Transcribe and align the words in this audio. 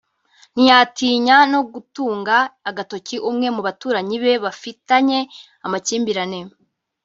ntiyatinya 0.53 1.37
no 1.53 1.59
gutunga 1.73 2.35
agatoki 2.69 3.15
umwe 3.29 3.47
mu 3.55 3.61
baturanyi 3.67 4.15
be 4.23 4.33
bafitanye 4.43 5.19
amakimbirane 5.65 6.39